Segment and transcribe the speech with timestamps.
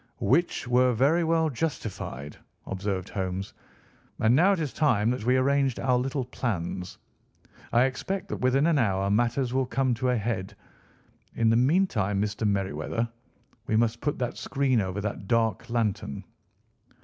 [0.17, 3.53] "Which were very well justified," observed Holmes.
[4.19, 6.97] "And now it is time that we arranged our little plans.
[7.71, 10.55] I expect that within an hour matters will come to a head.
[11.35, 12.47] In the meantime Mr.
[12.47, 13.07] Merryweather,
[13.67, 16.23] we must put the screen over that dark lantern."